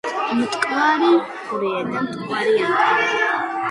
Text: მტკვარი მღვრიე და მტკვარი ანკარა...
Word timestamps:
მტკვარი 0.37 1.11
მღვრიე 1.19 1.85
და 1.93 2.05
მტკვარი 2.09 2.61
ანკარა... 2.71 3.19